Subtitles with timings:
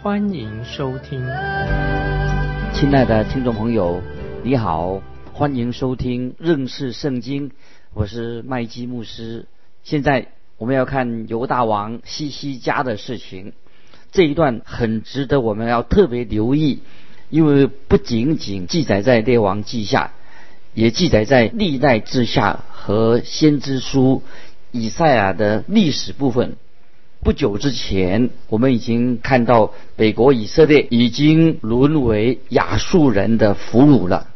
[0.00, 1.20] 欢迎收听。
[2.72, 4.00] 亲爱的听众朋友，
[4.44, 5.02] 你好，
[5.32, 7.50] 欢迎收听认识圣经，
[7.94, 9.46] 我是麦基牧师。
[9.82, 13.54] 现在我们要看犹大王西西家的事情，
[14.12, 16.78] 这一段很值得我们要特别留意，
[17.28, 20.12] 因为不仅仅记载在列王记下。
[20.74, 24.22] 也记载在历代之下和先知书
[24.70, 26.56] 以赛亚的历史部分。
[27.20, 34.28] 不久之前，我们已经看到北国以色列已经沦为亚述人的俘虏了。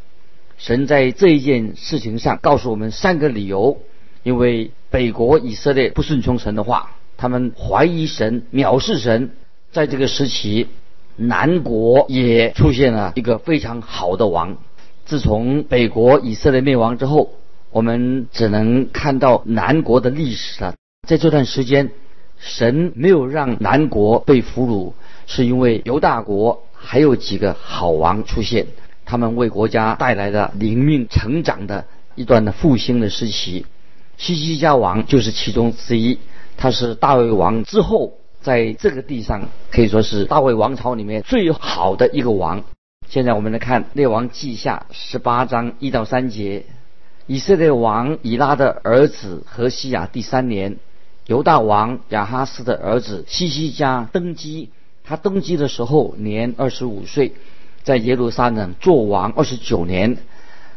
[0.58, 3.78] 神在这一件事情上告诉我们三个理由：
[4.24, 9.30] 因为北国以色列不顺从神的话，他们怀疑神、藐视神。
[9.70, 10.67] 在这个时期，
[11.17, 14.58] 南国也出现了一个非常好的王。
[15.06, 17.30] 自从北国以色列灭亡之后，
[17.70, 20.74] 我们只能看到南国的历史了。
[21.08, 21.91] 在这段时间，
[22.45, 24.93] 神没有让南国被俘虏，
[25.29, 28.67] 是因为犹大国还有几个好王出现，
[29.05, 31.85] 他们为国家带来了灵命成长的
[32.17, 33.65] 一段的复兴的时期。
[34.17, 36.19] 西西家王就是其中之一，
[36.57, 42.65] 他是大卫王之后在这个地上可以说是大卫王朝里面最好的一个王。
[43.09, 46.65] 现在我们来看《列王记下》十八章一到三节。
[47.29, 50.77] 以色列王以拉的儿子何西亚第三年，
[51.27, 54.70] 犹大王亚哈斯的儿子西西家登基。
[55.05, 57.33] 他登基的时候年二十五岁，
[57.83, 60.17] 在耶路撒冷做王二十九年。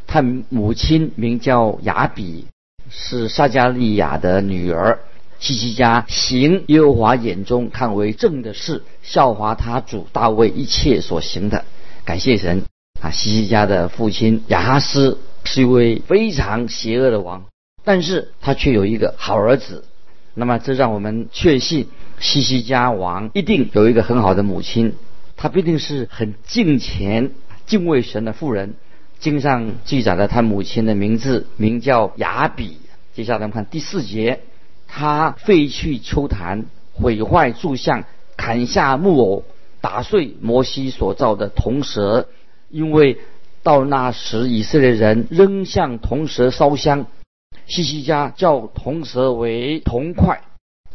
[0.08, 2.46] 他母亲名叫雅比，
[2.90, 5.00] 是撒加利亚的女儿。
[5.40, 11.66] 西西家行耶和华眼中看为正的事，效法他主大卫一切所行的。
[12.03, 12.64] 感谢神
[13.02, 13.12] 啊！
[13.12, 17.44] 西西家的父亲亚哈斯是一位非常邪恶的王，
[17.84, 19.84] 但是他却有一个好儿子。
[20.35, 21.88] 那么这让我们确信
[22.19, 24.94] 西西家王一定有一个很好的母亲，
[25.35, 27.31] 她必定是很敬虔、
[27.66, 28.75] 敬畏神的妇人。
[29.18, 32.78] 经上记载了他母亲的名字，名叫雅比。
[33.16, 34.41] 接下来我们看第四节，
[34.88, 38.03] 他废去秋坛，毁坏柱像，
[38.38, 39.44] 砍下木偶。
[39.81, 42.28] 打碎摩西所造的铜蛇，
[42.69, 43.19] 因为
[43.62, 47.06] 到那时以色列人仍向铜蛇烧香。
[47.68, 50.42] 西西家叫铜蛇为铜块。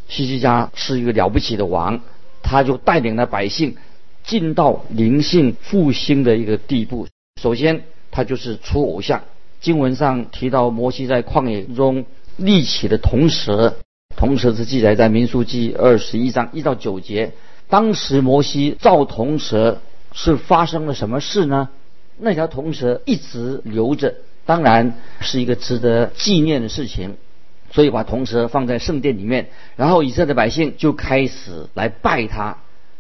[0.08, 2.00] 西西家是一个了不起的王，
[2.42, 3.76] 他就带领了百姓
[4.25, 7.06] 进到灵性复兴的一个地步。
[7.41, 9.22] 首先，他就是出偶像。
[9.60, 12.04] 经文上提到摩西在旷野中
[12.36, 13.76] 立起的铜蛇，
[14.16, 17.32] 铜蛇是记载在民数记二十一章一到九节。
[17.69, 19.80] 当时摩西造铜蛇
[20.12, 21.69] 是发生了什么事呢？
[22.19, 24.14] 那条铜蛇一直留着，
[24.50, 27.14] 当然是一个值得纪念的事情，
[27.70, 29.46] 所以把铜蛇放在圣殿里面，
[29.76, 32.58] 然后以色列百姓就开始来拜他。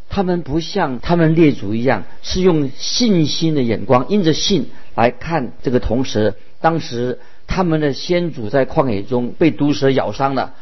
[0.08, 6.36] 他们不像他们列祖一样，是用信心的眼光，因着信来看这个铜蛇。
[6.60, 7.18] 当时
[7.48, 10.54] 他们的先祖在旷野中被毒蛇咬伤了，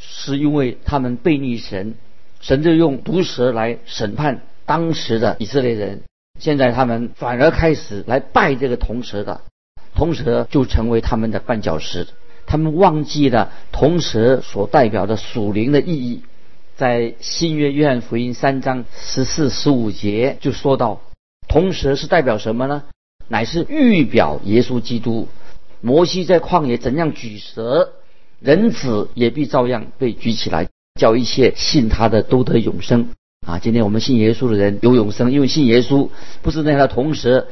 [0.00, 1.94] 是因为他们背逆神。
[2.40, 6.02] 神就用毒蛇来审判当时的以色列人，
[6.40, 9.42] 现在他们反而开始来拜这个铜蛇的，
[9.94, 12.06] 铜蛇就成为他们的绊脚石。
[12.46, 16.22] 他们忘记了铜蛇所代表的属灵的意义。
[16.76, 21.00] 在新约约翰福音三章十四、十五节就说到，
[21.48, 22.82] 铜蛇是代表什么呢？
[23.28, 25.28] 乃是预表耶稣基督。
[25.80, 27.92] 摩西在旷野怎样举蛇，
[28.40, 30.68] 人子也必照样被举起来。
[31.00, 33.08] 叫一切信他的都得永生
[33.46, 33.58] 啊！
[33.58, 36.10] 今天我们信耶稣的人有永生，因为信耶稣
[36.42, 37.46] 不是那条铜蛇，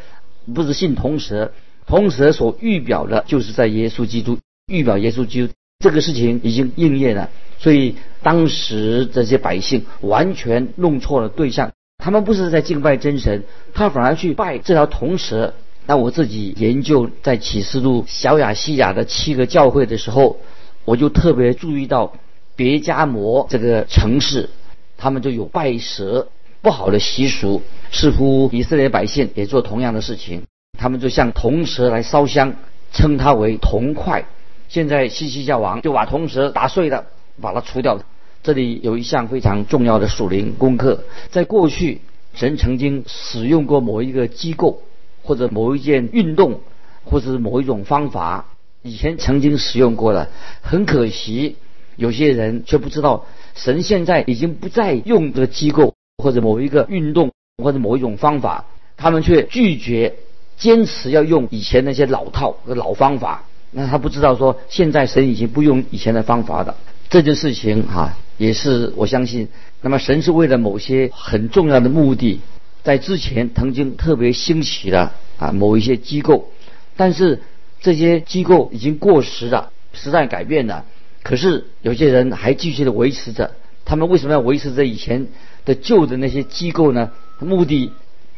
[0.54, 1.50] 不是信铜蛇，
[1.90, 7.28] 铜蛇所预表的就是在耶稣基督预表耶稣基督这个事情已经应验了。
[7.58, 13.42] 所以当时这些百姓完全弄错了对象，他们不是在敬拜真神，
[13.74, 15.52] 他反而去拜这条铜蛇。
[15.86, 20.38] 那我自己研究在启示录小亚细亚的七个教会的时候，
[20.84, 22.14] 我就特别注意到。
[22.56, 24.50] 别加摩这个城市，
[24.98, 26.28] 他们就有拜蛇
[26.60, 30.42] 不好的习俗，似乎以色列百姓也做同样的事情。
[30.80, 32.54] 他们就向铜蛇来烧香，
[32.90, 34.24] 称它为铜块。
[34.70, 37.04] 现在西西教王就把铜蛇打碎了，
[37.38, 38.00] 把它除掉。
[38.42, 42.00] 这里有一项非常重要的属灵功课，在过去
[42.32, 44.80] 神曾经使用过某一个机构，
[45.22, 46.62] 或者某一件运动，
[47.04, 48.46] 或者是某一种方法，
[48.80, 50.28] 以前曾经使用过的。
[50.62, 51.56] 很可惜，
[51.96, 57.32] 有些人却不知道，神现在已经不再用这个机构，或者某一个运动，
[57.62, 58.64] 或者某一种方法，
[58.96, 60.14] 他们却拒绝
[60.60, 63.42] 坚持要用以前那些老套和老方法。
[63.72, 66.76] 那他不知道说，现在神已经不用以前的方法了。
[67.08, 69.48] 这件事情哈，也是我相信。
[69.80, 72.40] 那么神是为了某些很重要的目的，
[72.84, 76.50] 在之前曾经特别兴起了啊某一些机构，
[76.96, 77.42] 但是
[77.80, 80.84] 这些机构已经过时了，时代改变了。
[81.22, 83.52] 可是有些人还继续的维持着。
[83.84, 85.26] 他们为什么要维持着以前
[85.64, 87.10] 的旧的那些机构呢？
[87.40, 87.90] 目的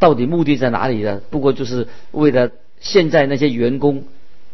[0.02, 1.20] 到底目的在哪里呢？
[1.30, 2.50] 不过就是为了
[2.80, 4.02] 现在那些员工。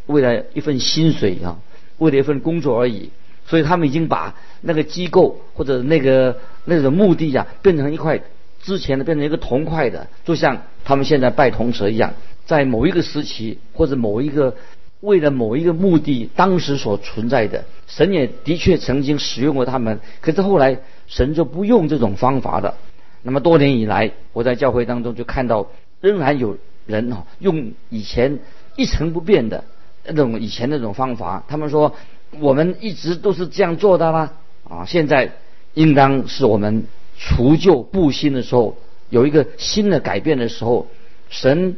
[0.05, 1.59] 为了一份薪水啊，
[1.99, 3.11] 为了一份工作而已，
[3.45, 6.35] 所以他们已经把那个机构或者那个
[6.65, 8.19] 那种目的呀，变成一块
[8.59, 12.11] 之前的变成一个铜块的，就像他们现在拜铜蛇一样，
[12.47, 14.55] 在某一个时期或者某一个
[15.01, 22.75] 为了某一个目的当时所存在的，神也的确曾经使用过他们，可是后来神就不用这种方法了。
[23.21, 25.67] 那么多年以来，我在教会当中就看到
[26.01, 28.39] 仍然有人啊用以前
[28.75, 29.63] 一成不变的。
[30.05, 31.93] 那种以前那种方法，他们说
[32.39, 34.31] 我们一直都是这样做的啦，
[34.67, 35.33] 啊，现在
[35.75, 36.85] 应当是我们
[37.15, 38.77] 除旧布新的时候，
[39.09, 40.87] 有一个新的改变的时候，
[41.29, 41.75] 神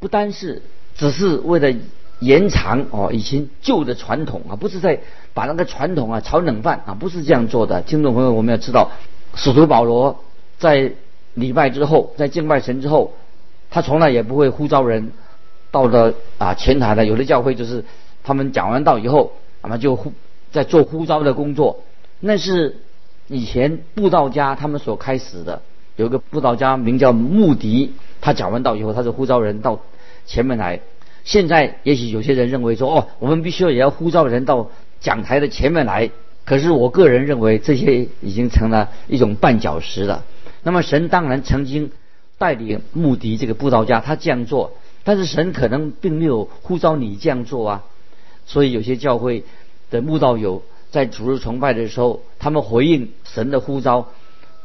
[0.00, 0.62] 不单是
[0.96, 1.72] 只是为了
[2.18, 4.98] 延长哦以前旧的传统啊，不是在
[5.32, 7.82] 把那个传统啊炒冷饭啊，不是这样做的。
[7.82, 8.90] 听众朋友，我们要知道，
[9.36, 10.24] 使徒保罗
[10.60, 10.92] 在
[11.34, 13.14] 礼拜之后，在敬拜神之后，
[13.70, 15.10] 他从来也不会呼召人。
[15.72, 17.84] 到了啊前台的有的教会就是
[18.24, 20.12] 他们讲完道以后，那么就呼
[20.50, 21.84] 在做呼召的工作，
[22.18, 22.76] 那是
[23.28, 25.62] 以前布道家他们所开始的。
[25.96, 29.78] 有一个布道家名叫穆迪，他讲完道以后，他是呼召人到
[30.26, 30.80] 前面来。
[31.22, 36.10] 现在也许有些人认为说，哦，我们必须要也要呼召人到讲台的前面来。
[36.44, 40.24] 可是我个人认为，这些已经成了一种绊脚石了。
[40.62, 41.90] 那么神当然曾经
[42.38, 44.72] 带领穆迪这个布道家，他这样做。
[45.02, 47.84] 但是神可能并没有呼召你这样做啊，
[48.44, 49.44] 所以有些教会
[49.90, 54.08] 的慕道友在主日崇拜的时候，他们回应神的呼召，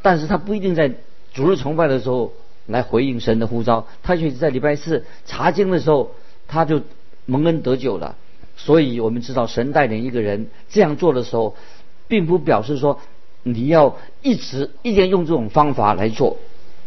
[0.01, 0.91] 但是他不一定在
[1.33, 2.33] 主日崇拜的时候
[2.65, 6.11] 来回应神的呼召，他却在礼拜四查经的时候，
[6.49, 6.81] 他就
[7.25, 8.17] 蒙恩得救了。
[8.57, 11.55] 所以我们知道，神带领一个人这样做的时候，
[12.09, 12.99] 并不表示说
[13.47, 16.35] 你要一直一定用这种方法来做。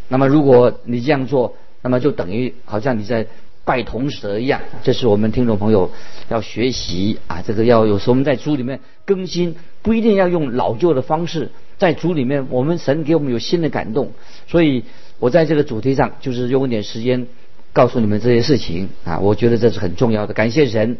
[0.08, 3.26] 那么如果你这样做，那么就等于好像你在
[3.64, 5.90] 拜铜蛇一样，这是我们听众朋友
[6.28, 14.10] 要学习啊，这个要有时候我们在主里面更新，不一定要用老旧的方式，在主里面，我们神给我们有新的感动，
[14.48, 14.82] 所以
[15.20, 17.26] 我在这个主题上就是用一点时间
[17.72, 20.34] 告诉你们这些事情啊，我觉得这是很重要的。
[20.34, 20.96] 感谢神，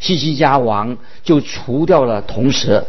[0.00, 2.86] 西西家王就除掉了铜蛇，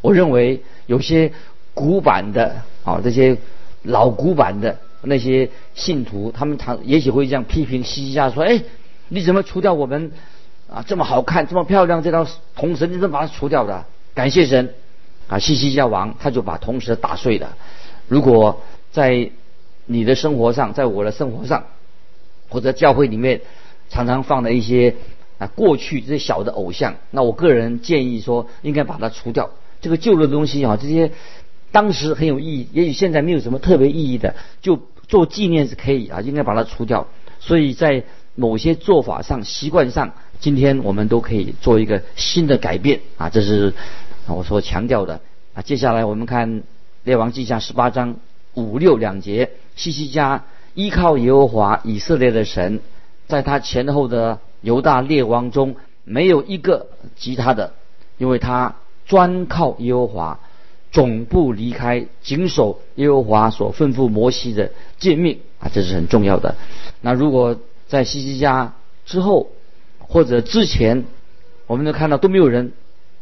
[0.00, 1.32] 我认为有些
[1.74, 3.36] 古板的啊，这些
[3.82, 4.78] 老古板的。
[5.02, 8.62] 那些信徒，他们常也许会这样批评西西家说：“哎，
[9.08, 10.12] 你怎么除掉我们
[10.68, 12.84] 啊这么好看、这么漂亮这条铜蛇？
[12.84, 14.74] 你怎么把它除掉的？”感谢神
[15.26, 17.56] 啊，西西家王他就把铜蛇打碎了。
[18.08, 18.60] 如果
[18.92, 19.30] 在
[19.86, 21.64] 你的生活上，在我的生活上，
[22.50, 23.40] 或者教会里面
[23.88, 24.96] 常常放的一些
[25.38, 29.48] 啊过去这些小的偶像，那我个人建议说，应该把它除掉。
[29.80, 31.10] 这个旧的东西啊，这些。
[31.72, 37.06] 当时很有意义，也许现在没有什么特别意义的，就做纪念是可以啊，应该把它除掉。
[37.38, 43.72] 所以在某些做法上、习惯上，今天我们都可以做一个新的改变啊，这是
[44.26, 45.20] 我所强调的
[45.54, 45.62] 啊。
[45.62, 46.62] 接下来我们看
[47.04, 48.16] 列王记下十八章
[48.54, 52.80] 五六两节，西西家依靠耶和华以色列的神，
[53.28, 57.74] 在他前后的犹大列王中没有一个及他的，
[58.18, 58.74] 因为他
[59.06, 60.40] 专靠耶和华。
[60.92, 66.56] 总不离开谨守耶和华所吩咐摩西的诫命啊，这是很重要的。
[67.00, 68.74] 那如果在西西家
[69.06, 69.50] 之后
[69.98, 71.04] 或者之前，
[71.66, 72.72] 我们都看到都没有人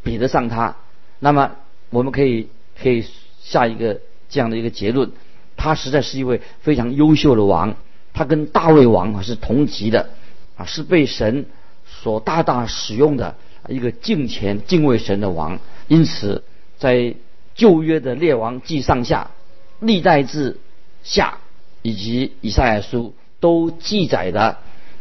[0.02, 0.76] 比得上他，
[1.18, 1.52] 那么
[1.90, 2.48] 我们可以
[2.80, 3.04] 可以
[3.42, 5.10] 下一个这样的一个结论：
[5.56, 7.76] 他实在是一位非常优秀的王，
[8.14, 10.08] 他跟大卫王啊是同级的
[10.56, 11.44] 啊，是被神
[11.86, 13.36] 所大大使用的
[13.68, 15.58] 一个敬虔敬畏神的王。
[15.88, 16.42] 因此
[16.78, 17.14] 在
[17.58, 19.32] 旧约的列王记上下、
[19.80, 20.58] 历代志
[21.02, 21.38] 下
[21.82, 24.56] 以及以赛亚书都记载的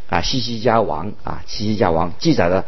[0.09, 2.65] 啊，西西家王啊，西西家王记载了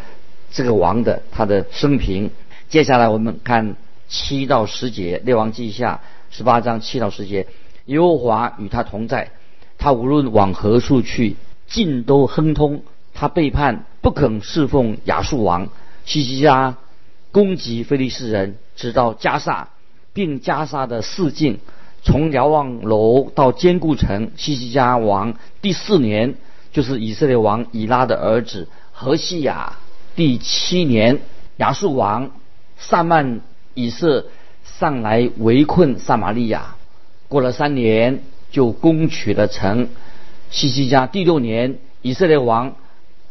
[0.52, 2.30] 这个王的他的生平。
[2.70, 3.76] 接下来我们看
[4.08, 7.48] 七到十节，列王记下十八章七到十节，
[7.86, 9.32] 耶和华与他同在，
[9.80, 11.36] 他无论往何处去，
[11.68, 12.84] 尽都亨通。
[13.16, 15.70] 他背叛，不肯侍奉亚述王
[16.06, 16.78] 西西家，
[17.32, 19.70] 攻击非利士人，直到加萨，
[20.14, 21.60] 并加沙的四境，
[22.02, 24.32] 从瞭望楼到坚固城。
[24.36, 26.36] 西西家王第四年，
[26.72, 29.78] 就是以色列王以拉的儿子何西亚
[30.16, 31.22] 第七年，
[31.58, 32.32] 亚述王
[32.78, 33.42] 萨曼
[33.74, 34.28] 以色
[34.64, 36.76] 上来围困撒玛利亚，
[37.28, 39.90] 过了三年就攻取了城。
[40.50, 42.76] 西西家第六年，以色列王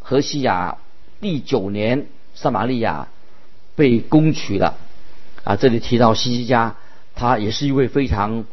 [0.01, 0.79] 何西亚
[1.21, 3.09] 第九年，撒玛利亚
[3.75, 4.77] 被攻取了。
[5.49, 6.75] 啊，这里提到西西家，
[7.15, 8.45] 他也是一位非常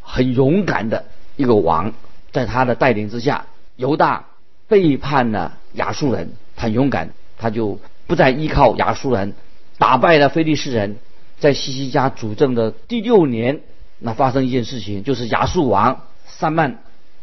[0.00, 1.04] 很勇敢的
[1.36, 1.92] 一个王，
[2.32, 3.44] 在他的带领之下，
[3.76, 4.24] 犹大
[4.66, 9.34] 背叛了亚述人，很勇敢，他就不再依靠亚述人，
[9.76, 10.96] 打败了非利士人。
[11.38, 13.60] 在西西家主政的第六年，
[13.98, 16.78] 那发生一件事情，就是亚述王萨曼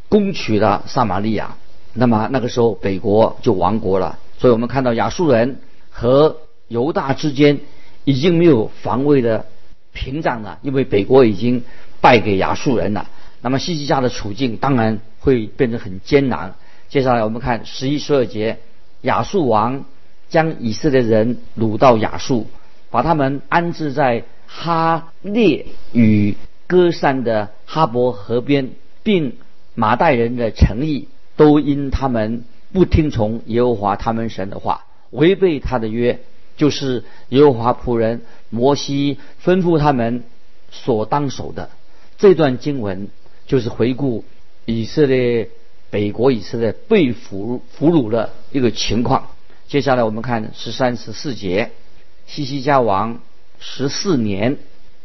[0.07, 1.57] 攻取了撒玛利亚，
[1.93, 4.19] 那么那个时候北国就亡国了。
[4.37, 7.59] 所以我们看到亚述人和犹大之间
[8.05, 9.45] 已经没有防卫的
[9.91, 11.63] 屏障了，因为北国已经
[11.99, 13.09] 败给亚述人了。
[13.41, 16.55] 那么西西家的处境当然会变成很艰难。
[16.87, 18.59] 接下来我们看十一、十二节，
[19.01, 19.83] 亚述王
[20.29, 22.47] 将以色列人掳到亚述。
[22.91, 26.35] 把他们安置在哈列与
[26.65, 28.69] 歌山的哈伯河边，
[29.03, 29.33] 并
[29.73, 36.21] 马代人的诚意，都因他们不听从耶和华他们神的话，违背他的约，
[36.57, 40.23] 就是耶和华仆人摩西吩咐他们
[40.71, 41.69] 所当守的。
[42.17, 43.09] 这段经文
[43.45, 44.23] 就是回顾
[44.65, 45.49] 以色列
[45.89, 49.29] 北国以色列被俘俘虏的一个情况。
[49.67, 51.71] 接下来我们看十三十四节。
[52.27, 53.19] 西西家王
[53.59, 54.57] 十四年，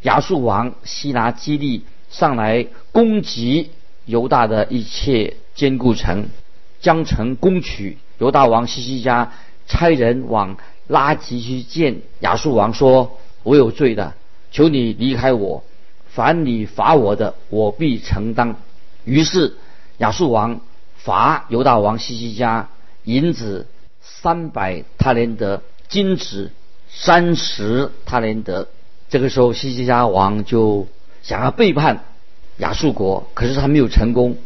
[0.03, 3.71] 亚述王西拿基利上来攻击
[4.07, 6.29] 犹大的一切坚固城，
[6.81, 7.99] 将城攻取。
[8.19, 9.33] 犹大王西西家
[9.67, 10.57] 差人往
[10.91, 14.13] 拉吉去见亚述王，说：“我有罪的，
[14.51, 15.63] 求你离开我。
[16.09, 18.57] 凡你罚我的，我必承担。”
[19.07, 19.57] 于是
[19.99, 20.61] 亚述王
[20.97, 22.69] 罚犹大王西西家
[23.05, 23.69] 银子
[24.03, 26.51] 三百塔连德，金子。
[26.93, 28.67] 三十他连德，
[29.11, 30.89] 这个时候西西家王就
[31.23, 32.03] 想要背叛
[32.57, 34.37] 亚述国，可是他没有成功，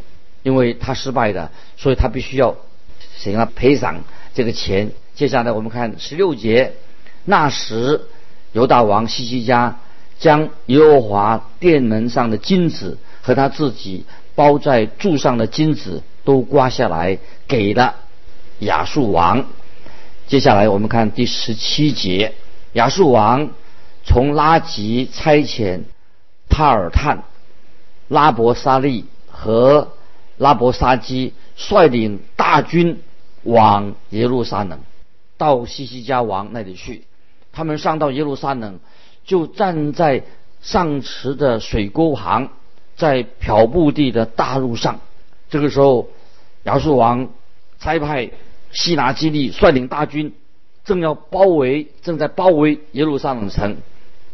[0.42, 2.54] 因为他失败的，所以他必须要
[3.16, 4.92] 想要赔偿这个钱。
[5.14, 6.72] 接下来我们看十六节，
[7.24, 8.06] 那时
[8.52, 9.78] 犹大王西西家
[10.18, 14.04] 将耶和华殿门上的金子和他自己
[14.34, 17.94] 包在柱上的金子都刮下来，给了
[18.58, 19.46] 亚述王。
[20.26, 22.34] 接下来我们看第十七节，
[22.72, 23.50] 亚述王
[24.04, 25.82] 从拉吉差遣
[26.48, 27.22] 帕尔探、
[28.08, 29.92] 拉伯沙利和
[30.38, 33.00] 拉伯沙基率领大军
[33.44, 34.80] 往耶路撒冷，
[35.36, 37.04] 到西西家王那里去。
[37.52, 38.80] 他们上到耶路撒冷，
[39.24, 40.22] 就站在
[40.60, 42.48] 上池的水沟旁，
[42.96, 45.00] 在漂布地的大路上。
[45.50, 46.08] 这个时候，
[46.64, 47.28] 亚述王
[47.78, 48.30] 差派。
[48.76, 50.34] 希拿基利率领大军，
[50.84, 53.76] 正要包围，正在包围耶路撒冷城，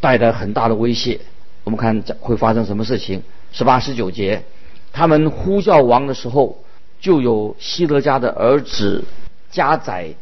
[0.00, 1.20] 带来很大的威胁。
[1.62, 3.22] 我们看会发生什么事情？
[3.52, 4.42] 十八、十九节，
[4.94, 6.64] 他们呼叫王的时候，
[7.02, 9.04] 就有希勒家的儿子
[9.50, 10.14] 加宰、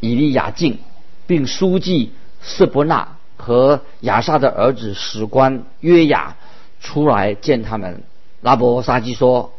[0.00, 0.78] 以利亚敬，
[1.26, 6.36] 并书记瑟伯纳和亚萨的儿子史官约雅
[6.80, 8.02] 出来见他们。
[8.42, 9.52] 拉伯沙基说：“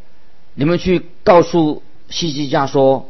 [0.56, 3.10] 你们去告诉西西家说。”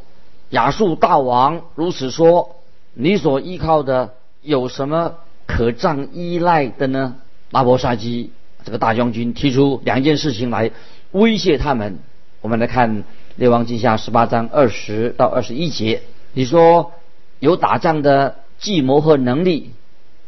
[0.52, 2.56] 亚述大王如此说
[2.96, 5.16] ：“你所依靠的有什么
[5.46, 7.18] 可仗依赖的呢？”
[7.52, 8.32] 拉伯沙基
[8.64, 10.72] 这个大将军提出两件事情来
[11.12, 12.00] 威胁他们。
[12.40, 13.04] 我们来看
[13.36, 16.02] 《列王记下》十八章二十到二十一节。
[16.32, 16.94] 你说
[17.40, 19.72] 有打仗的计谋和能力，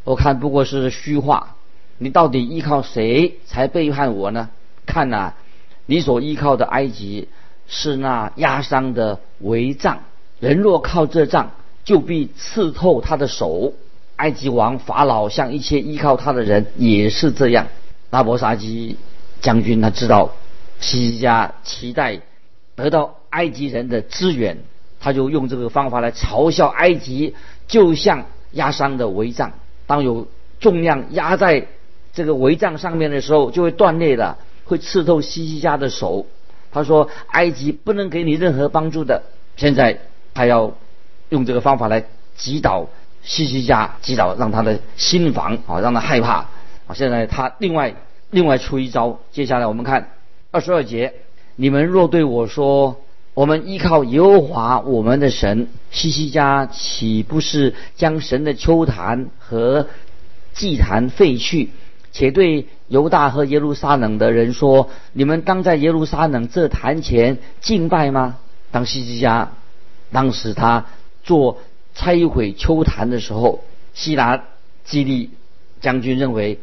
[0.03, 1.55] 我看不过是虚话。
[1.97, 4.49] 你到底依靠谁才背叛我呢？
[4.85, 5.33] 看呐，
[5.85, 7.27] 你所依靠的埃及
[7.67, 9.99] 是那压伤的帷帐。
[10.39, 11.51] 人若靠这杖，
[11.83, 13.73] 就必刺透他的手。
[14.15, 17.67] 埃及王法老向一切依靠他的人也是这样。
[18.09, 18.97] 拉伯沙基
[19.41, 20.31] 将军他知道
[20.79, 22.19] 西西家期待
[22.75, 24.57] 得到埃及人的支援，
[24.99, 27.35] 他就用这个方法来嘲笑埃及，
[27.67, 29.53] 就像压伤的帷帐。
[29.87, 30.27] 当有
[30.59, 31.67] 重量压在
[32.13, 36.25] 这个帷帐上面的时候，就会断裂的，会刺透西西家的手。
[36.71, 39.23] 他说：“埃及不能给你任何帮助的。”
[39.57, 39.99] 现在。
[40.31, 40.71] 他要
[41.29, 42.05] 用这个方法来
[42.37, 42.87] 击倒
[43.23, 46.47] 西西家，击倒让他的心防啊，让他害怕
[46.87, 46.93] 啊。
[46.93, 47.93] 现在他另外
[48.29, 50.11] 另外出一招，接下来我们看
[50.51, 51.13] 二十二节，
[51.57, 53.01] 你们若对我说，
[53.39, 59.87] 我们依靠耶和华我们的神，西西家岂不是将神的秋坛和
[60.51, 61.69] 祭坛废去？
[62.11, 68.39] 且对犹大和耶路撒冷的人说：你们当在耶路撒冷这坛前敬拜吗？
[68.71, 69.53] 当西西家
[70.11, 70.87] 当时他
[71.23, 71.59] 做
[71.95, 74.43] 拆毁秋坛的时候，希拿
[74.83, 75.29] 基利
[75.79, 76.59] 将军认为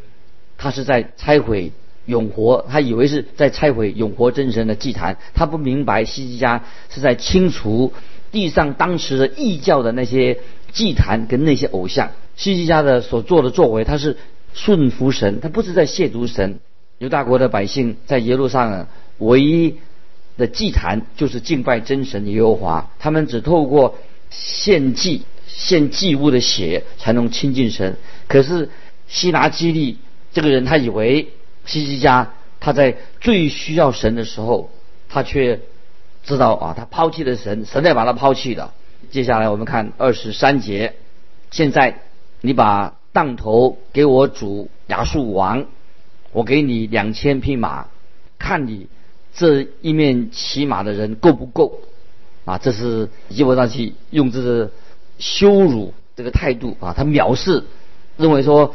[0.58, 1.72] 他是在拆毁
[2.06, 7.92] 永活，他以为是在拆毁永活真神的祭坛，他不明白西西家是在清除
[8.32, 10.38] 地上当时的异教的那些
[10.72, 12.10] 祭坛跟那些偶像。
[12.36, 14.16] 西西家的所做的作为，他是。
[14.58, 16.60] 顺服神，他不是在亵渎神。
[16.96, 18.86] 犹大国的百姓在耶路撒冷
[19.18, 19.74] 唯一
[20.38, 23.96] 的祭坛就是敬拜真神耶和华，他们只透过
[24.30, 27.96] 献祭、献祭物的血才能亲近神。
[28.28, 28.70] 可是
[29.08, 29.98] 希拿基利
[30.32, 31.28] 这个人，他以为
[31.66, 34.70] 西西家他在最需要神的时候，
[35.08, 35.60] 他却
[36.24, 38.72] 知道啊，他抛弃了神，神在把他抛弃了。
[39.10, 40.94] 接下来我们看二十三节，
[41.50, 42.00] 现在
[42.40, 42.94] 你把。
[43.16, 45.64] 当头给我主亚述王，
[46.32, 47.86] 我给你两千匹马，
[48.38, 48.88] 看你
[49.34, 51.80] 这一面骑马的人够不够？
[52.44, 54.70] 啊，这是基伯上去用这个
[55.18, 57.64] 羞辱这个态度啊，他藐视，
[58.18, 58.74] 认为说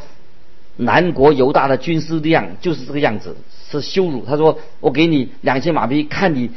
[0.76, 3.36] 南国犹大的军事力量就是这个样子，
[3.70, 4.24] 是羞辱。
[4.24, 6.50] 他说我给你两千马匹，看你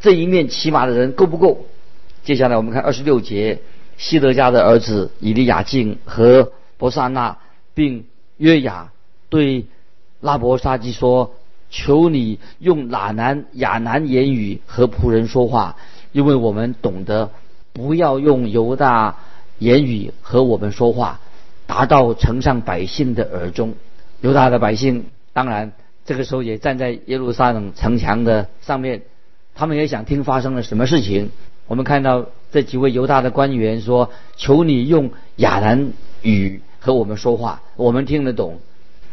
[0.00, 1.66] 这一面骑马的人够不够？
[2.24, 3.60] 接下来我们看二十六节，
[3.96, 6.52] 希德家的儿子以利亚敬和。
[6.76, 7.36] 伯萨那
[7.74, 8.04] 并
[8.36, 8.92] 约雅
[9.28, 9.66] 对
[10.20, 11.34] 拉伯沙基说
[11.70, 15.74] ：“求你用哪南亚南言语和仆人说话，
[16.12, 17.30] 因为我们懂得
[17.72, 19.16] 不要用犹大
[19.58, 21.20] 言语和我们说话，
[21.68, 23.74] 达到城上百姓的耳中。
[24.22, 25.72] 犹大的百姓当然
[26.06, 29.02] 这个时候也站在耶路撒冷城墙的上面，
[29.54, 31.30] 他们也想听发生了什么事情。
[31.66, 38.60] 我们看到这几位犹大的官员说：‘求你用亚兰语。’和我们说话，我们听得懂。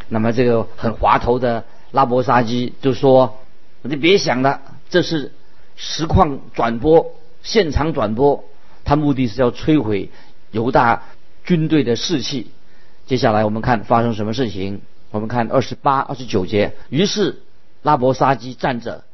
[0.08, 3.40] 那么这个很滑头的拉伯沙基就说
[3.82, 5.34] ：“你别想了，这是
[5.76, 8.46] 实况转播，现场转播。
[8.86, 10.12] 他目的是要摧毁
[10.52, 11.04] 犹大
[11.46, 12.52] 军队的士气。”
[13.08, 14.82] 接下来我们看发生什么事情。
[15.12, 16.74] 我们看二十八、二十九节。
[16.90, 17.42] 于是
[17.84, 19.06] 拉伯沙基站着，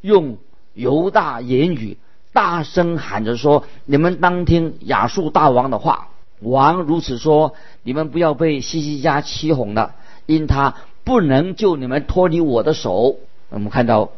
[0.00, 0.38] 用
[0.72, 1.98] 犹大言语
[2.32, 6.08] 大声喊着说：“你们当听亚述大王的话。”
[6.40, 9.94] 王如此说：“你们不要被西西家欺哄了，
[10.26, 13.18] 因他不能救你们脱离我的手。”
[13.50, 14.10] 我们看到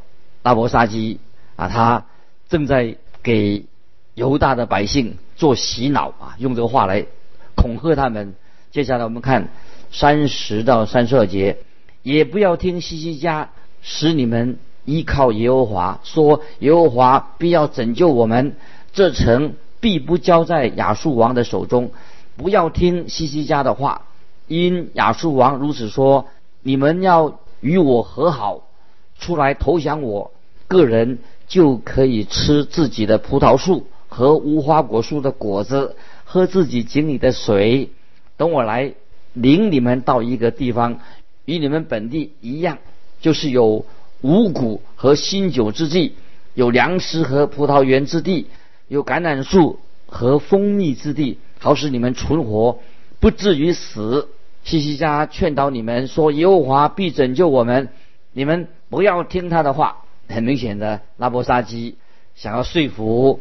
[0.42, 1.20] 拉伯沙基
[1.56, 2.06] 啊，他
[2.48, 3.66] 正在给
[4.14, 7.04] 犹大的百姓做洗脑啊，用这个话来
[7.56, 8.34] 恐吓他们。
[8.70, 9.48] 接下来我们看
[9.90, 11.56] 三十到三十二节，
[12.02, 18.54] 也不要听西西家使你们依靠耶和华，说耶和华必要拯救我们，
[18.92, 21.90] 这城必不交在亚述王的手中。
[22.36, 24.02] 不要听西西家的话，
[24.46, 26.26] 因亚述王如此说：
[26.62, 28.62] 你们要与我和好，
[29.18, 30.32] 出来投降我，
[30.68, 37.88] 个人就可以吃自己的葡萄树和无花果树的果子，喝自己井里的水。
[38.36, 38.92] 等我来
[39.32, 41.00] 领你们到一个地方，
[41.46, 42.76] 与你们本地一样，
[43.22, 43.86] 就是有
[44.20, 46.14] 五谷和新酒之地，
[46.52, 48.48] 有粮食和葡萄园之地，
[48.88, 51.38] 有橄榄树和蜂蜜之地。
[51.58, 52.80] 好使你们存活，
[53.18, 54.28] 不至于死。
[54.62, 57.88] 西西家劝导你们说：“耶和华必拯救我们。”
[58.34, 60.02] 你们不要听他的话。
[60.28, 61.96] 很明显的，拉伯沙基
[62.34, 63.40] 想要说服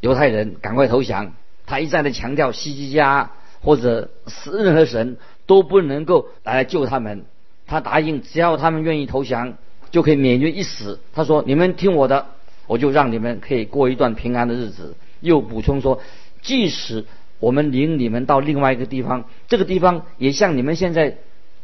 [0.00, 1.34] 犹太人赶快投降。
[1.72, 3.30] 他一再的强调，西西家
[3.62, 7.24] 或者是任何神都不能够来救他们。
[7.66, 9.54] 他答应，只要他们愿意投降，
[9.90, 11.00] 就可以免于一死。
[11.14, 12.26] 他说：“你们听我的，
[12.66, 16.02] 我就让你们可以过一段平安的日子。”又补充说
[16.42, 17.06] ：“即使……”
[17.40, 21.16] 我们领你们到另外一个地方，这个地方也像你们现在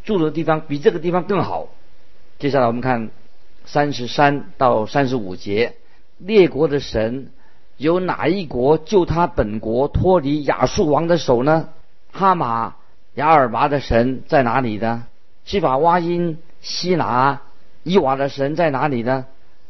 [0.04, 1.68] 住的地方，比这个地方更好。
[2.38, 3.10] 接下来我们看
[3.66, 5.74] 三十三到三十五节，
[6.16, 7.30] 列国的神
[7.78, 11.68] 有哪一国救他本国脱离亚述王的手呢？
[12.12, 12.74] 哈马
[13.14, 15.04] 亚尔拔的神在哪里呢？
[15.44, 17.40] 西法哇因希拿
[17.84, 19.24] 伊瓦的神在哪里呢？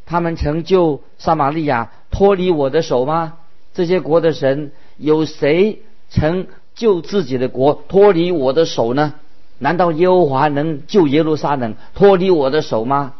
[0.06, 3.34] 他们曾救撒玛利亚脱离我的手吗？
[3.74, 5.80] 这些国的神有谁？
[6.08, 9.14] 曾救自己的国脱离我的手呢？
[9.58, 13.12] 难道耶和华能救耶路撒冷脱离我的手吗？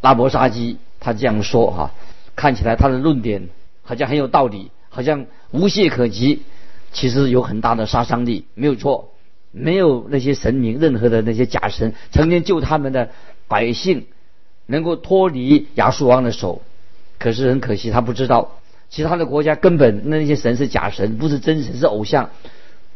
[0.00, 1.92] 拉伯沙基他这样说哈，
[2.34, 3.48] 看起来他的论点
[3.82, 6.42] 好像很有道理，好像无懈可击，
[6.92, 9.10] 其实有很大的杀伤力，没有错。
[9.54, 13.10] 没有那些神明，任何的那些假神曾经救他们的
[13.48, 14.06] 百姓
[14.64, 16.62] 能够脱离亚述王的手。
[17.18, 22.30] 可是很可惜，他不知道，其他的国家根本那些神是假神，不是真神，是偶像，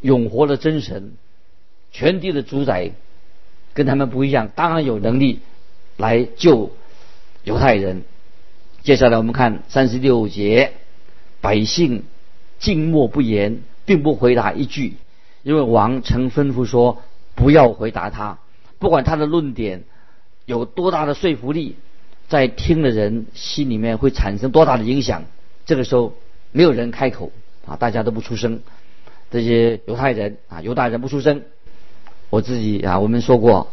[0.01, 1.12] 永活的真神，
[1.92, 2.92] 全地的主宰，
[3.75, 5.40] 跟他们不一样，当然有能力
[5.99, 6.72] 来救
[7.44, 8.03] 犹太人。
[8.87, 10.75] 接下来我们看三十六节，
[11.40, 12.05] 百姓
[12.61, 14.94] 静默不言，并不回答一句，
[15.42, 17.03] 因为王曾吩咐说，
[17.35, 18.38] 不要回答他，
[18.79, 19.83] 不管他的论点
[20.44, 21.75] 有多大的说服力。
[22.29, 25.25] 在听的人心里面会产生多大的影响？
[25.64, 26.14] 这个时候
[26.53, 27.33] 没有人开口
[27.66, 28.61] 啊，大家都不出声。
[29.33, 31.42] 这些犹太人啊，犹大人不出声。
[32.31, 33.72] 我自己啊，我们说过，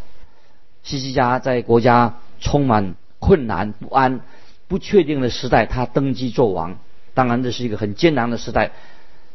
[0.81, 4.21] 西西家在国家充满困难、不安、
[4.67, 6.77] 不确定的时代，他登基做王。
[7.13, 8.71] 当然，这是一个很艰难的时代。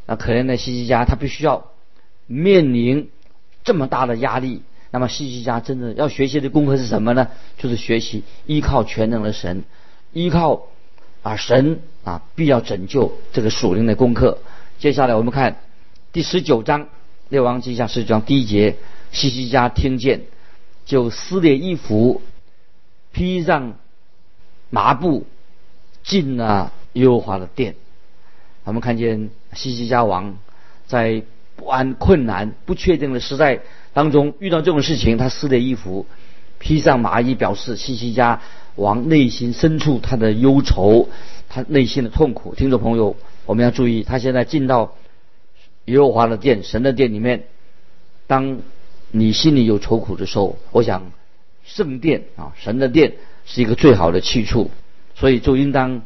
[0.07, 1.71] 那可怜的西西家，他必须要
[2.27, 3.11] 面临
[3.63, 4.63] 这么大的压力。
[4.91, 7.29] 那么西西家真的要学习的功课是什么呢？
[7.59, 9.65] 就是学习依靠全能的神，
[10.15, 10.63] 依靠
[11.23, 14.39] 啊神啊必要拯救这个属灵的功课。
[14.79, 15.61] 接下来我们看
[16.11, 16.85] 第十九章
[17.29, 18.77] 《列王记下》十九章第一节，
[19.13, 20.23] 西西家听见，
[20.87, 22.23] 就撕裂衣服，
[23.13, 23.77] 披上
[24.71, 25.27] 麻布，
[26.03, 27.75] 进了耶和华的殿。
[28.65, 30.37] 我们看见西西家王
[30.87, 31.23] 在
[31.57, 33.61] 不安、困难、不确定的时代。
[33.95, 36.07] 当中遇到这种事情，他撕裂衣服，
[36.59, 38.41] 披上麻衣，表示西西家
[38.77, 41.09] 王内心深处他的忧愁，
[41.49, 42.55] 他内心的痛苦。
[42.55, 44.95] 听众朋友，我们要注意，他现在进到
[45.87, 47.45] 耶和华的殿、神的殿里面。
[48.27, 48.61] 当
[49.11, 51.11] 你心里有愁苦的时候，我想
[51.65, 53.15] 圣殿啊，神的殿
[53.49, 54.71] 是一个最好的去处，
[55.17, 56.03] 所以就应当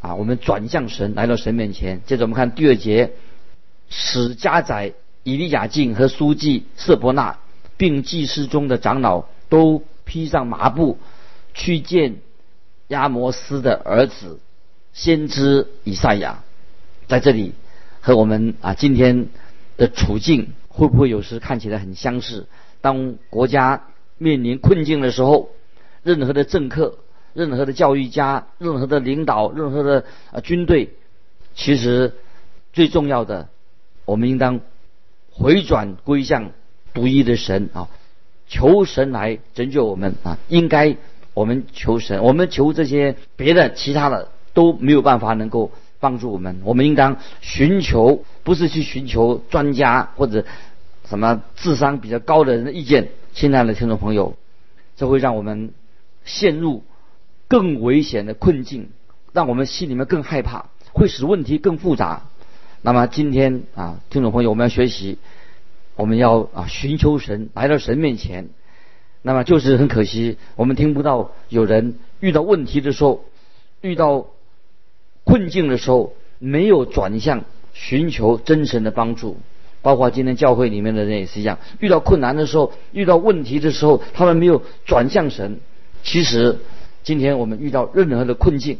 [0.00, 2.02] 啊，我们转向神，来到神面前。
[2.06, 3.12] 接着我们看第二节，
[3.88, 4.92] 使家宰。
[5.28, 7.40] 以利亚敬和书记瑟伯纳，
[7.76, 10.98] 并祭司中的长老都披上麻布，
[11.52, 12.18] 去见
[12.86, 14.38] 亚摩斯的儿子
[14.92, 16.44] 先知以赛亚。
[17.08, 17.54] 在这里
[18.00, 19.26] 和我们啊今天
[19.76, 22.46] 的处境会不会有时看起来很相似？
[22.80, 23.82] 当国家
[24.18, 25.50] 面临困境的时候，
[26.06, 26.96] 任何的政客、
[27.34, 30.94] 任何的教育家、任何的领导、任何的啊军队，
[31.54, 32.14] 其实
[32.72, 33.48] 最重要的，
[34.06, 34.60] 我们应当。
[35.38, 36.52] 回转归向
[36.94, 37.90] 独一的神啊，
[38.48, 40.38] 求神来拯救我们啊！
[40.48, 40.96] 应该
[41.34, 46.62] 我们求神，我们求这些别的其他的都没有办法能够帮助我们。
[46.64, 50.46] 我们应当寻求，不是去寻求专家或者
[51.04, 53.10] 什么智商比较高的人的意见。
[53.34, 54.36] 亲爱的听众朋友，
[54.96, 55.74] 这会让我们
[56.26, 56.84] 陷入
[57.48, 58.90] 更危险的困境，
[59.32, 62.24] 让我们心里面更害怕，会使问题更复杂。
[62.82, 65.16] 那么今天啊，听众朋友，我们要学习，
[65.94, 68.50] 我们要啊寻求神，来到神面前。
[69.22, 73.24] 那么就是很可惜，我们听不到有人遇到问题的时候，
[73.80, 74.26] 遇到
[75.24, 79.38] 困境的时候，没有转向寻求真神的帮助。
[79.82, 85.60] 包括今天教会里面的人也是一样，遇到困难的时候，遇到问题的时候，他们没有转向神。
[86.06, 86.56] 其实
[87.02, 88.78] 今天我们遇到任何的困境，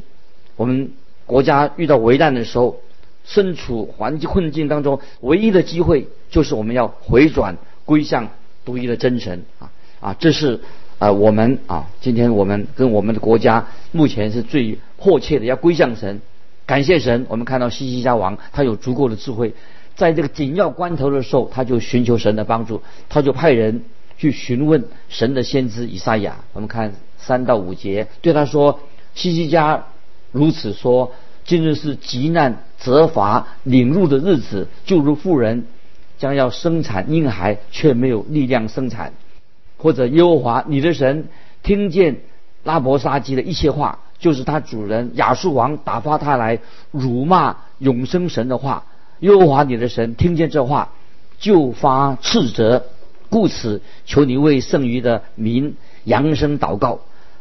[0.57, 0.93] 我们
[1.27, 2.81] 国家遇到危难的时候。
[3.29, 8.29] 身处环境困境当中，唯一的机会就是我们要回转归向
[8.65, 10.17] 独一的真神啊啊！
[10.21, 10.61] 这是
[11.01, 16.21] 啊我们啊今天我们跟我们的国家目前是最迫切的要归向神，
[16.67, 17.27] 感谢神。
[17.29, 19.53] 我们看到西西家王他有足够的智慧，
[19.97, 23.83] 在这个紧要关头的时候，他就寻求神的帮助，他就派人
[24.17, 26.37] 去询问神的先知以赛亚。
[26.53, 26.93] 我们看
[27.27, 28.79] 三到五节，对他说
[29.15, 29.85] ：“西西家
[30.31, 31.12] 如此说。”
[31.47, 35.69] 今日是极难、责罚、领入的日子，就如妇人
[36.19, 39.12] 将要生产婴孩，却没有力量生产；
[39.79, 41.29] 或者耶和华你的神
[41.62, 42.17] 听见
[42.65, 46.59] 拉伯沙基的一切话，就是他主人亚述王打发他来
[46.91, 48.83] 辱骂永生神的话。
[49.21, 50.91] 耶和华你的神听见这话，
[51.39, 52.87] 就发斥责，
[53.31, 56.99] 故此求你为剩余的民扬声祷告。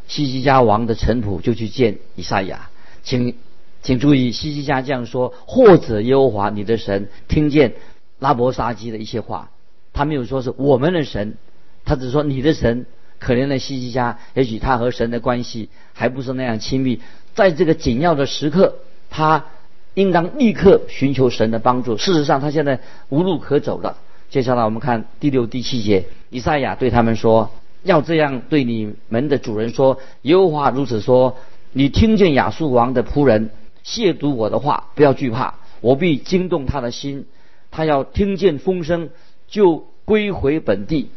[0.08, 2.70] 西西家王的臣仆就去见以赛亚，
[3.04, 3.36] 请。
[3.82, 7.76] 请注意，西西家这样说，或者耶和华你的神听见
[8.18, 9.52] 拉伯沙基的一些话，
[9.94, 11.36] 他没有说是我们的神，
[11.84, 12.88] 他只说你的神。
[13.20, 17.00] 可怜的西西家，也许他和神的关系还不是那样亲密，
[17.36, 18.76] 在这个紧要的时刻，
[19.12, 19.46] 他
[19.94, 21.96] 应当立刻寻求神的帮助。
[21.96, 23.98] 事实上，他现在无路可走了。
[24.32, 27.52] 接下来我们看第六、第七节，以赛亚对他们说
[27.86, 31.38] ：“要这样对你们的主人说，耶和华如此说：
[31.72, 33.52] 你听见亚述王的仆人。”
[33.86, 37.28] 亵渎我的话，不要惧怕，我必惊动他的心，
[37.70, 39.10] 他要听见风声
[39.48, 41.12] 就归回本地，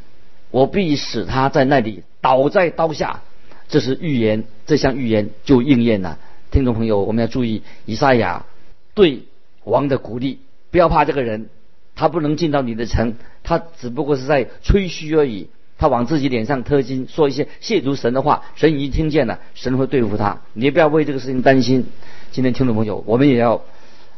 [0.50, 3.22] 我必使他在那里倒在刀下。
[3.70, 6.18] 这是预言，这项预言就应验了。
[6.50, 8.44] 听众朋友，我们要注意以赛亚
[8.92, 9.22] 对
[9.64, 11.48] 王的鼓励，不要怕这个人，
[11.94, 15.48] 他不能进到你的城，他只不过是在吹嘘而已。
[15.78, 20.40] 他往自己脸上贴金，说一些亵渎神的话，神已经听见了，神会对付他。
[20.52, 21.86] 你不要为这个事情担心。
[22.32, 23.62] 今天听众朋友，我们也要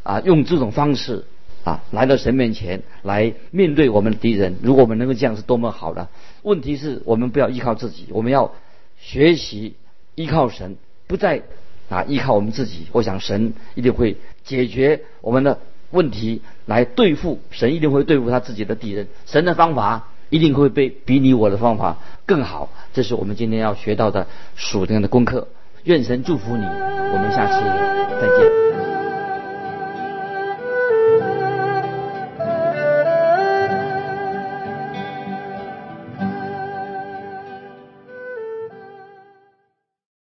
[0.01, 1.23] 啊用这种方式
[1.63, 4.55] 啊来到神面前来面对我们的敌人。
[4.63, 6.09] 如果我们能够这样，是多么好的。
[6.41, 8.51] 问题是我们不要依靠自己，我们要
[8.99, 9.75] 学习
[10.15, 11.43] 依靠神，不再
[11.89, 12.87] 啊依靠我们自己。
[12.91, 15.59] 我想神一定会解决我们的
[15.91, 19.07] 问题，来对付神一定会对付他自己的敌人。
[19.27, 20.07] 神的方法。
[20.31, 25.47] 一定会被比你我的方法更好，这是我们今天要学到的属灵的功课。
[25.83, 27.59] 愿神祝福你，我们下次
[28.19, 28.60] 再见。